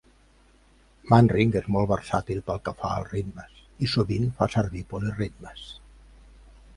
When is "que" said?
2.69-2.73